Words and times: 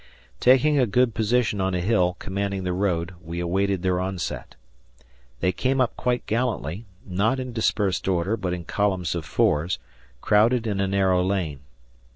Taking 0.39 0.79
a 0.79 0.87
good 0.87 1.13
position 1.13 1.61
on 1.61 1.75
a 1.75 1.79
hill 1.79 2.15
commanding 2.17 2.63
the 2.63 2.73
road 2.73 3.13
we 3.21 3.39
awaited 3.39 3.83
their 3.83 3.99
onset. 3.99 4.55
They 5.41 5.51
came 5.51 5.79
up 5.79 5.95
quite 5.95 6.25
gallantly, 6.25 6.85
not 7.05 7.39
in 7.39 7.53
dispersed 7.53 8.07
order, 8.07 8.35
but 8.35 8.51
in 8.51 8.65
columns 8.65 9.13
of 9.13 9.25
fours, 9.25 9.77
crowded 10.19 10.65
in 10.65 10.81
a 10.81 10.87
narrow 10.87 11.23
lane. 11.23 11.59